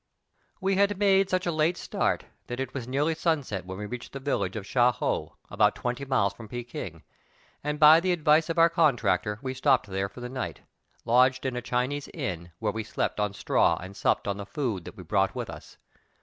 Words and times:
We 0.59 0.77
had 0.77 0.97
made 0.97 1.29
such 1.29 1.45
a 1.45 1.51
late 1.51 1.77
start 1.77 2.25
that 2.47 2.59
it 2.59 2.73
was 2.73 2.87
nearly 2.87 3.13
sunset 3.13 3.67
when 3.67 3.77
we 3.77 3.85
reached 3.85 4.13
the 4.13 4.19
village 4.19 4.55
of 4.55 4.65
Sha 4.65 4.91
Ho, 4.93 5.35
about 5.51 5.75
twenty 5.75 6.05
miles 6.05 6.33
from 6.33 6.47
Pekin, 6.47 7.03
and 7.63 7.79
by 7.79 7.99
the 7.99 8.11
advice 8.11 8.49
of 8.49 8.57
our 8.57 8.67
contractor 8.67 9.37
we 9.43 9.53
stopped 9.53 9.85
there 9.85 10.09
for 10.09 10.19
the 10.21 10.27
night, 10.27 10.61
lodging 11.05 11.49
in 11.49 11.55
a 11.55 11.61
Chinese 11.61 12.07
inn, 12.15 12.51
where 12.57 12.71
we 12.73 12.83
slept 12.83 13.19
6n 13.19 13.35
straw 13.35 13.77
and 13.79 13.95
supped 13.95 14.27
on 14.27 14.37
the 14.37 14.45
food 14.47 14.85
that 14.85 14.97
we 14.97 15.03
brought 15.03 15.35
with 15.35 15.51
us. 15.51 15.77